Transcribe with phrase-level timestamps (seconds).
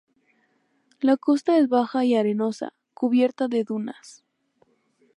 [0.99, 4.23] La costa es baja y arenosa, cubierta de dunas.